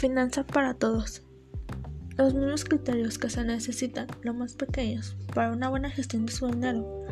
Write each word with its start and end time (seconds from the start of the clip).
Finanza 0.00 0.46
para 0.46 0.72
todos. 0.72 1.22
Los 2.16 2.32
mismos 2.32 2.64
criterios 2.64 3.18
que 3.18 3.28
se 3.28 3.44
necesitan, 3.44 4.06
los 4.22 4.34
más 4.34 4.54
pequeños, 4.54 5.14
para 5.34 5.52
una 5.52 5.68
buena 5.68 5.90
gestión 5.90 6.24
de 6.24 6.32
su 6.32 6.46
dinero, 6.46 7.04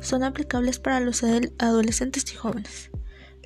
son 0.00 0.22
aplicables 0.22 0.78
para 0.78 1.00
los 1.00 1.22
adolescentes 1.22 2.32
y 2.32 2.36
jóvenes. 2.36 2.90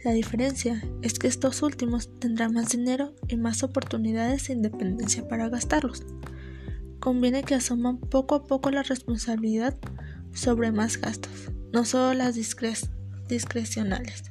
La 0.05 0.13
diferencia 0.13 0.81
es 1.03 1.19
que 1.19 1.27
estos 1.27 1.61
últimos 1.63 2.09
tendrán 2.21 2.53
más 2.53 2.69
dinero 2.69 3.17
y 3.27 3.37
más 3.37 3.65
oportunidades 3.65 4.49
e 4.49 4.53
independencia 4.53 5.27
para 5.27 5.49
gastarlos. 5.49 6.05
Conviene 7.01 7.43
que 7.43 7.57
asuman 7.57 7.99
poco 7.99 8.37
a 8.37 8.45
poco 8.45 8.71
la 8.71 8.85
responsabilidad 8.85 9.77
sobre 10.33 10.71
más 10.71 10.99
gastos, 11.01 11.51
no 11.73 11.85
solo 11.85 12.15
las 12.15 12.37
discrecionales. 12.37 14.31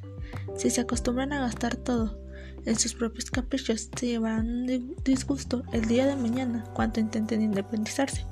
Si 0.56 0.70
se 0.70 0.80
acostumbran 0.80 1.34
a 1.34 1.40
gastar 1.40 1.76
todo 1.76 2.23
en 2.66 2.78
sus 2.78 2.94
propios 2.94 3.30
caprichos, 3.30 3.90
se 3.96 4.06
llevarán 4.06 4.46
un 4.46 4.96
disgusto 5.04 5.62
el 5.72 5.86
día 5.86 6.06
de 6.06 6.16
mañana 6.16 6.64
cuando 6.74 7.00
intenten 7.00 7.42
independizarse. 7.42 8.24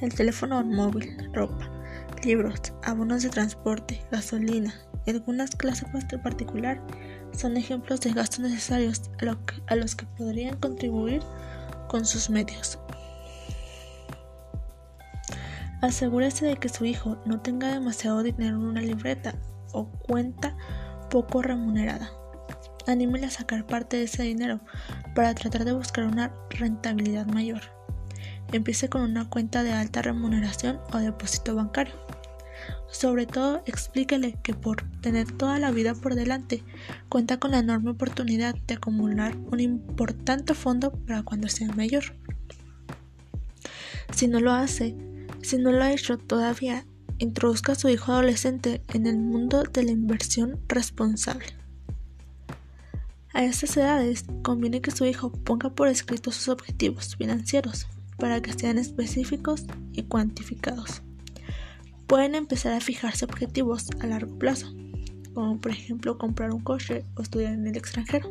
El 0.00 0.14
teléfono 0.14 0.62
móvil, 0.64 1.30
ropa, 1.32 1.68
libros, 2.24 2.72
abonos 2.82 3.22
de 3.22 3.28
transporte, 3.28 4.02
gasolina 4.10 4.74
y 5.06 5.10
algunas 5.10 5.54
clases 5.56 5.88
particular 6.22 6.80
son 7.32 7.56
ejemplos 7.56 8.00
de 8.00 8.12
gastos 8.12 8.40
necesarios 8.40 9.10
a, 9.66 9.76
los 9.76 9.94
que 9.94 10.06
podrían 10.16 10.58
contribuir 10.58 11.22
con 11.88 12.04
sus 12.04 12.30
medios. 12.30 12.78
Asegúrese 15.82 16.46
de 16.46 16.56
que 16.56 16.68
su 16.68 16.84
hijo 16.84 17.18
no 17.24 17.40
tenga 17.40 17.68
demasiado 17.68 18.22
dinero 18.22 18.56
en 18.56 18.64
una 18.64 18.82
libreta 18.82 19.34
o 19.72 19.88
cuenta 19.90 20.56
poco 21.08 21.40
remunerada. 21.40 22.19
Anímele 22.86 23.26
a 23.26 23.30
sacar 23.30 23.66
parte 23.66 23.96
de 23.96 24.04
ese 24.04 24.22
dinero 24.22 24.60
para 25.14 25.34
tratar 25.34 25.64
de 25.64 25.72
buscar 25.72 26.06
una 26.06 26.32
rentabilidad 26.50 27.26
mayor. 27.26 27.62
Empiece 28.52 28.88
con 28.88 29.02
una 29.02 29.28
cuenta 29.28 29.62
de 29.62 29.72
alta 29.72 30.02
remuneración 30.02 30.80
o 30.92 30.98
depósito 30.98 31.54
bancario. 31.54 31.94
Sobre 32.90 33.26
todo, 33.26 33.62
explíquele 33.66 34.38
que 34.42 34.54
por 34.54 34.82
tener 35.00 35.30
toda 35.30 35.58
la 35.58 35.70
vida 35.70 35.94
por 35.94 36.14
delante, 36.16 36.64
cuenta 37.08 37.38
con 37.38 37.52
la 37.52 37.60
enorme 37.60 37.90
oportunidad 37.90 38.54
de 38.66 38.74
acumular 38.74 39.36
un 39.36 39.60
importante 39.60 40.54
fondo 40.54 40.90
para 40.92 41.22
cuando 41.22 41.48
sea 41.48 41.68
mayor. 41.68 42.02
Si 44.12 44.26
no 44.26 44.40
lo 44.40 44.52
hace, 44.52 44.96
si 45.40 45.56
no 45.56 45.70
lo 45.70 45.84
ha 45.84 45.92
hecho 45.92 46.18
todavía, 46.18 46.84
introduzca 47.18 47.72
a 47.72 47.76
su 47.76 47.88
hijo 47.88 48.12
adolescente 48.12 48.82
en 48.92 49.06
el 49.06 49.18
mundo 49.18 49.62
de 49.62 49.84
la 49.84 49.92
inversión 49.92 50.60
responsable. 50.68 51.59
A 53.32 53.44
estas 53.44 53.76
edades 53.76 54.24
conviene 54.42 54.80
que 54.80 54.90
su 54.90 55.04
hijo 55.04 55.30
ponga 55.30 55.70
por 55.70 55.86
escrito 55.86 56.32
sus 56.32 56.48
objetivos 56.48 57.16
financieros 57.16 57.86
para 58.18 58.42
que 58.42 58.52
sean 58.52 58.76
específicos 58.76 59.66
y 59.92 60.02
cuantificados. 60.02 61.02
Pueden 62.08 62.34
empezar 62.34 62.72
a 62.72 62.80
fijarse 62.80 63.24
objetivos 63.24 63.86
a 64.00 64.06
largo 64.06 64.36
plazo, 64.36 64.74
como 65.32 65.60
por 65.60 65.70
ejemplo 65.70 66.18
comprar 66.18 66.50
un 66.50 66.60
coche 66.60 67.04
o 67.14 67.22
estudiar 67.22 67.52
en 67.52 67.68
el 67.68 67.76
extranjero. 67.76 68.28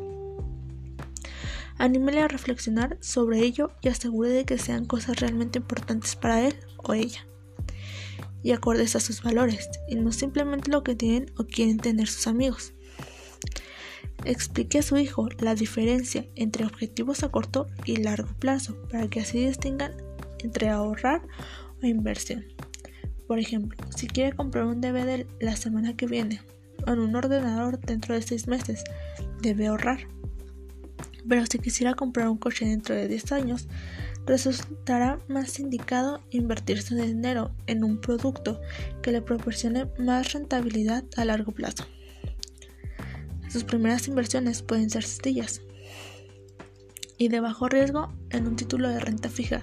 Anímele 1.78 2.20
a 2.20 2.28
reflexionar 2.28 2.98
sobre 3.00 3.40
ello 3.40 3.72
y 3.80 3.88
asegure 3.88 4.28
de 4.28 4.44
que 4.44 4.58
sean 4.58 4.84
cosas 4.84 5.18
realmente 5.18 5.60
importantes 5.60 6.14
para 6.14 6.46
él 6.46 6.54
o 6.76 6.92
ella 6.92 7.26
y 8.42 8.52
acordes 8.52 8.96
a 8.96 9.00
sus 9.00 9.22
valores 9.22 9.68
y 9.88 9.96
no 9.96 10.12
simplemente 10.12 10.70
lo 10.70 10.82
que 10.82 10.94
tienen 10.94 11.32
o 11.38 11.44
quieren 11.44 11.78
tener 11.78 12.08
sus 12.08 12.26
amigos. 12.26 12.74
Explique 14.24 14.78
a 14.78 14.82
su 14.82 14.98
hijo 14.98 15.28
la 15.38 15.54
diferencia 15.54 16.26
entre 16.36 16.66
objetivos 16.66 17.22
a 17.22 17.30
corto 17.30 17.66
y 17.86 17.96
largo 17.96 18.28
plazo 18.38 18.76
para 18.90 19.08
que 19.08 19.20
así 19.20 19.44
distingan 19.46 19.92
entre 20.40 20.68
ahorrar 20.68 21.22
o 21.82 21.86
inversión. 21.86 22.44
Por 23.26 23.38
ejemplo, 23.38 23.78
si 23.96 24.08
quiere 24.08 24.36
comprar 24.36 24.66
un 24.66 24.80
DVD 24.80 25.26
la 25.40 25.56
semana 25.56 25.96
que 25.96 26.06
viene 26.06 26.42
o 26.86 26.92
en 26.92 26.98
un 26.98 27.16
ordenador 27.16 27.80
dentro 27.80 28.14
de 28.14 28.22
6 28.22 28.48
meses, 28.48 28.84
debe 29.40 29.68
ahorrar. 29.68 30.08
Pero 31.28 31.46
si 31.46 31.58
quisiera 31.58 31.94
comprar 31.94 32.28
un 32.28 32.38
coche 32.38 32.66
dentro 32.66 32.94
de 32.94 33.08
10 33.08 33.32
años, 33.32 33.68
resultará 34.26 35.18
más 35.28 35.58
indicado 35.58 36.20
invertir 36.30 36.82
su 36.82 36.94
dinero 36.94 37.54
en 37.66 37.84
un 37.84 38.00
producto 38.00 38.60
que 39.02 39.12
le 39.12 39.22
proporcione 39.22 39.86
más 39.98 40.32
rentabilidad 40.32 41.04
a 41.16 41.24
largo 41.24 41.52
plazo. 41.52 41.86
Sus 43.50 43.64
primeras 43.64 44.06
inversiones 44.06 44.62
pueden 44.62 44.90
ser 44.90 45.02
sencillas 45.02 45.60
y 47.18 47.28
de 47.28 47.40
bajo 47.40 47.68
riesgo 47.68 48.12
en 48.30 48.46
un 48.46 48.56
título 48.56 48.88
de 48.88 49.00
renta 49.00 49.28
fija, 49.28 49.62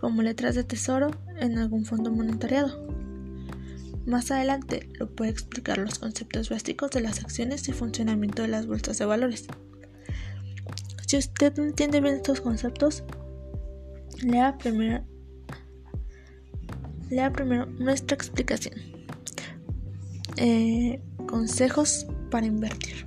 como 0.00 0.22
letras 0.22 0.54
de 0.54 0.64
tesoro 0.64 1.10
en 1.38 1.58
algún 1.58 1.84
fondo 1.84 2.10
monetariado. 2.10 2.88
Más 4.06 4.30
adelante 4.30 4.88
lo 4.98 5.14
puede 5.14 5.30
explicar 5.30 5.78
los 5.78 5.98
conceptos 5.98 6.48
básicos 6.48 6.90
de 6.90 7.02
las 7.02 7.20
acciones 7.20 7.68
y 7.68 7.72
funcionamiento 7.72 8.42
de 8.42 8.48
las 8.48 8.66
bolsas 8.66 8.98
de 8.98 9.04
valores. 9.04 9.46
Si 11.06 11.18
usted 11.18 11.54
no 11.56 11.64
entiende 11.64 12.00
bien 12.00 12.16
estos 12.16 12.40
conceptos, 12.40 13.04
lea 14.22 14.56
primero, 14.56 15.04
lea 17.10 17.30
primero 17.32 17.66
nuestra 17.66 18.14
explicación. 18.14 18.74
Eh, 20.38 21.02
consejos 21.26 22.06
para 22.30 22.46
invertir. 22.46 23.06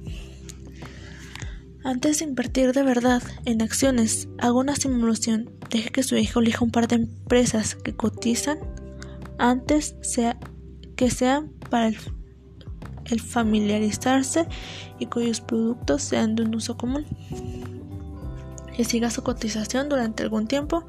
Antes 1.86 2.20
de 2.20 2.26
invertir 2.26 2.72
de 2.72 2.84
verdad 2.84 3.22
en 3.44 3.62
acciones, 3.62 4.30
haga 4.40 4.54
una 4.54 4.76
simulación. 4.76 5.50
Deje 5.70 5.90
que 5.90 6.04
su 6.04 6.16
hijo 6.16 6.40
elija 6.40 6.64
un 6.64 6.72
par 6.72 6.88
de 6.88 6.96
empresas 6.96 7.76
que 7.76 7.94
cotizan 7.94 8.58
antes 9.38 9.96
sea, 10.02 10.38
que 10.96 11.10
sean 11.10 11.50
para 11.70 11.88
el, 11.88 13.20
familiarizarse 13.20 14.48
y 14.98 15.08
cuyos 15.08 15.42
productos 15.42 16.04
sean 16.04 16.36
de 16.36 16.44
un 16.44 16.56
uso 16.56 16.78
común. 16.78 17.06
Y 18.78 18.86
siga 18.86 19.10
su 19.10 19.22
cotización 19.24 19.90
durante 19.90 20.24
algún 20.24 20.48
tiempo 20.48 20.86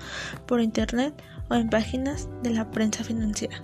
por 0.46 0.60
internet 0.60 1.20
o 1.50 1.54
en 1.54 1.70
páginas 1.70 2.28
de 2.44 2.50
la 2.50 2.70
prensa 2.70 3.02
financiera. 3.02 3.62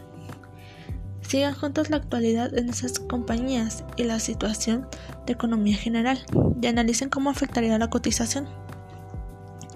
Sigan 1.31 1.55
juntos 1.55 1.91
la 1.91 1.99
actualidad 1.99 2.59
en 2.59 2.71
esas 2.71 2.99
compañías 2.99 3.85
y 3.97 4.03
la 4.03 4.19
situación 4.19 4.89
de 5.27 5.33
economía 5.35 5.77
general 5.77 6.19
y 6.61 6.67
analicen 6.67 7.09
cómo 7.09 7.31
afectaría 7.31 7.79
la 7.79 7.89
cotización 7.89 8.49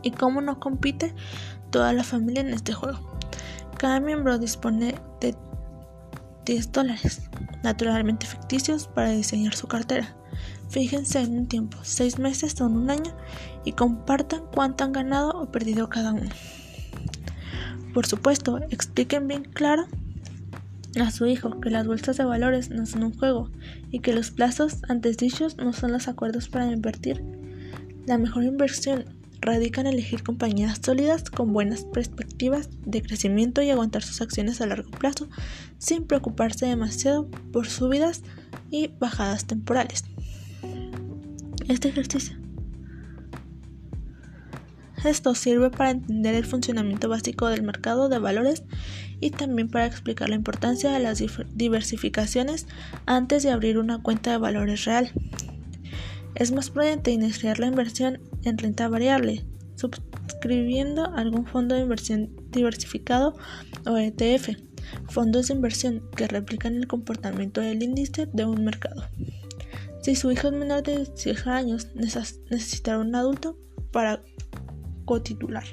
y 0.02 0.10
cómo 0.10 0.40
no 0.40 0.58
compite 0.58 1.14
toda 1.70 1.92
la 1.92 2.02
familia 2.02 2.40
en 2.40 2.48
este 2.48 2.72
juego. 2.72 2.98
Cada 3.78 4.00
miembro 4.00 4.36
dispone 4.36 4.96
de 5.20 5.36
10 6.44 6.72
dólares, 6.72 7.30
naturalmente 7.62 8.26
ficticios, 8.26 8.88
para 8.88 9.10
diseñar 9.10 9.54
su 9.54 9.68
cartera. 9.68 10.12
Fíjense 10.70 11.20
en 11.20 11.38
un 11.38 11.46
tiempo, 11.46 11.78
6 11.82 12.18
meses 12.18 12.60
o 12.60 12.66
un 12.66 12.90
año, 12.90 13.16
y 13.64 13.74
compartan 13.74 14.42
cuánto 14.52 14.82
han 14.82 14.90
ganado 14.90 15.30
o 15.40 15.52
perdido 15.52 15.88
cada 15.88 16.14
uno. 16.14 16.30
Por 17.94 18.06
supuesto, 18.06 18.58
expliquen 18.70 19.28
bien 19.28 19.44
claro 19.44 19.86
a 21.00 21.10
su 21.10 21.26
hijo 21.26 21.60
que 21.60 21.70
las 21.70 21.86
bolsas 21.86 22.16
de 22.16 22.24
valores 22.24 22.70
no 22.70 22.86
son 22.86 23.04
un 23.04 23.14
juego 23.14 23.50
y 23.90 24.00
que 24.00 24.12
los 24.12 24.30
plazos 24.30 24.78
antes 24.88 25.16
dichos 25.16 25.56
no 25.56 25.72
son 25.72 25.92
los 25.92 26.08
acuerdos 26.08 26.48
para 26.48 26.70
invertir. 26.70 27.24
La 28.06 28.18
mejor 28.18 28.44
inversión 28.44 29.04
radica 29.40 29.80
en 29.80 29.88
elegir 29.88 30.22
compañías 30.22 30.80
sólidas 30.82 31.30
con 31.30 31.52
buenas 31.52 31.84
perspectivas 31.84 32.68
de 32.86 33.02
crecimiento 33.02 33.62
y 33.62 33.70
aguantar 33.70 34.02
sus 34.02 34.20
acciones 34.20 34.60
a 34.60 34.66
largo 34.66 34.90
plazo 34.90 35.28
sin 35.78 36.06
preocuparse 36.06 36.66
demasiado 36.66 37.28
por 37.52 37.66
subidas 37.66 38.22
y 38.70 38.88
bajadas 38.98 39.46
temporales. 39.46 40.04
Este 41.68 41.88
ejercicio 41.88 42.43
esto 45.10 45.34
sirve 45.34 45.70
para 45.70 45.90
entender 45.90 46.34
el 46.34 46.44
funcionamiento 46.44 47.08
básico 47.08 47.48
del 47.48 47.62
mercado 47.62 48.08
de 48.08 48.18
valores 48.18 48.62
y 49.20 49.30
también 49.30 49.68
para 49.68 49.86
explicar 49.86 50.28
la 50.28 50.34
importancia 50.36 50.90
de 50.90 51.00
las 51.00 51.22
diversificaciones 51.54 52.66
antes 53.06 53.42
de 53.42 53.50
abrir 53.50 53.78
una 53.78 54.02
cuenta 54.02 54.32
de 54.32 54.38
valores 54.38 54.84
real. 54.84 55.12
Es 56.34 56.52
más 56.52 56.70
prudente 56.70 57.12
iniciar 57.12 57.58
la 57.60 57.66
inversión 57.66 58.20
en 58.42 58.58
renta 58.58 58.88
variable, 58.88 59.44
suscribiendo 59.76 61.04
algún 61.14 61.46
fondo 61.46 61.74
de 61.74 61.82
inversión 61.82 62.30
diversificado 62.50 63.36
o 63.86 63.96
ETF, 63.96 64.50
fondos 65.08 65.48
de 65.48 65.54
inversión 65.54 66.02
que 66.16 66.26
replican 66.26 66.76
el 66.76 66.86
comportamiento 66.86 67.60
del 67.60 67.82
índice 67.82 68.26
de 68.32 68.44
un 68.44 68.64
mercado. 68.64 69.08
Si 70.02 70.16
su 70.16 70.30
hijo 70.30 70.48
es 70.48 70.54
menor 70.54 70.82
de 70.82 70.98
18 70.98 71.50
años, 71.50 71.88
necesitará 71.94 72.98
un 72.98 73.14
adulto 73.14 73.56
para 73.90 74.22
cotitular. 75.04 75.64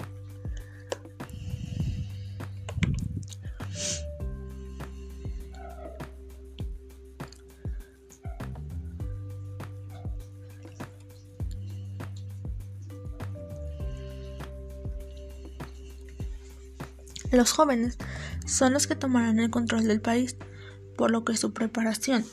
Los 17.32 17.54
jóvenes 17.54 17.98
son 18.46 18.74
los 18.74 18.88
que 18.88 18.96
tomarán 18.96 19.40
el 19.40 19.50
control 19.50 19.86
del 19.86 20.02
país, 20.02 20.36
por 20.98 21.12
lo 21.12 21.24
que 21.24 21.38
su 21.38 21.54
preparación 21.54 22.26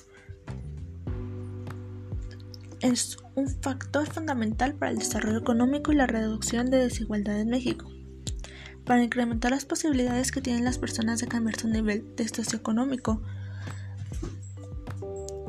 es 2.81 3.17
un 3.35 3.49
factor 3.49 4.07
fundamental 4.07 4.75
para 4.75 4.93
el 4.93 4.99
desarrollo 4.99 5.39
económico 5.39 5.93
y 5.93 5.97
la 5.97 6.07
reducción 6.07 6.71
de 6.71 6.79
desigualdad 6.79 7.41
en 7.41 7.49
México. 7.49 7.91
Para 8.85 9.03
incrementar 9.03 9.51
las 9.51 9.65
posibilidades 9.65 10.33
que 10.33 10.41
tienen 10.41 10.65
las 10.65 10.79
personas 10.79 11.21
de 11.21 11.29
cambiar 11.29 11.59
su 11.59 11.69
nivel 11.69 12.17
de 12.17 12.29
socioeconómico, 12.29 13.23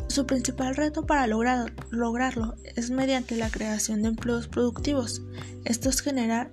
su 0.08 0.26
principal 0.26 0.76
reto 0.76 1.06
para 1.06 1.28
lograrlo 1.28 2.56
es 2.76 2.90
mediante 2.90 3.38
la 3.38 3.50
creación 3.50 4.02
de 4.02 4.10
empleos 4.10 4.48
productivos. 4.48 5.22
Estos 5.66 6.02
generan 6.02 6.52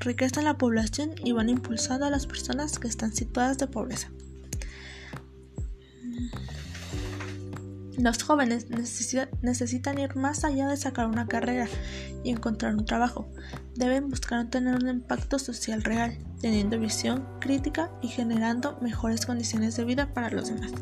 riqueza 0.00 0.40
en 0.40 0.46
la 0.46 0.58
población 0.58 1.12
y 1.22 1.32
van 1.32 1.48
impulsando 1.48 2.06
a 2.06 2.10
las 2.10 2.26
personas 2.26 2.78
que 2.78 2.88
están 2.88 3.14
situadas 3.14 3.58
de 3.58 3.68
pobreza. 3.68 4.10
Los 7.98 8.22
jóvenes 8.22 8.66
necesitan 8.70 9.98
ir 9.98 10.16
más 10.16 10.44
allá 10.44 10.68
de 10.68 10.76
sacar 10.76 11.06
una 11.06 11.26
carrera 11.26 11.68
y 12.24 12.30
encontrar 12.30 12.74
un 12.74 12.84
trabajo. 12.84 13.28
Deben 13.76 14.08
buscar 14.08 14.50
tener 14.50 14.74
un 14.74 14.88
impacto 14.88 15.38
social 15.38 15.82
real, 15.82 16.18
teniendo 16.40 16.78
visión 16.78 17.24
crítica 17.40 17.90
y 18.02 18.08
generando 18.08 18.78
mejores 18.80 19.26
condiciones 19.26 19.76
de 19.76 19.84
vida 19.84 20.12
para 20.12 20.30
los 20.30 20.48
demás. 20.48 20.72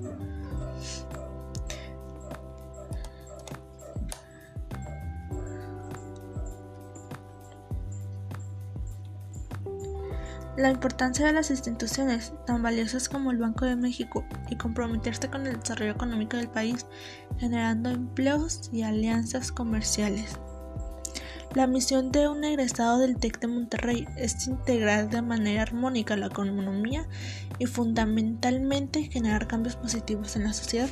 La 10.62 10.70
importancia 10.70 11.26
de 11.26 11.32
las 11.32 11.50
instituciones 11.50 12.34
tan 12.46 12.62
valiosas 12.62 13.08
como 13.08 13.32
el 13.32 13.38
Banco 13.38 13.64
de 13.64 13.74
México 13.74 14.24
y 14.48 14.54
comprometerse 14.54 15.28
con 15.28 15.44
el 15.44 15.58
desarrollo 15.58 15.90
económico 15.90 16.36
del 16.36 16.46
país, 16.46 16.86
generando 17.36 17.90
empleos 17.90 18.70
y 18.72 18.84
alianzas 18.84 19.50
comerciales. 19.50 20.38
La 21.56 21.66
misión 21.66 22.12
de 22.12 22.28
un 22.28 22.44
egresado 22.44 23.00
del 23.00 23.16
TEC 23.16 23.40
de 23.40 23.48
Monterrey 23.48 24.06
es 24.16 24.46
integrar 24.46 25.10
de 25.10 25.20
manera 25.20 25.62
armónica 25.62 26.16
la 26.16 26.26
economía 26.26 27.08
y 27.58 27.66
fundamentalmente 27.66 29.10
generar 29.10 29.48
cambios 29.48 29.74
positivos 29.74 30.36
en 30.36 30.44
la 30.44 30.52
sociedad. 30.52 30.88